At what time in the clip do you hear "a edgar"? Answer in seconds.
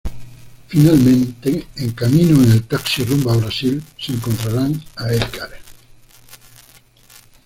4.95-5.51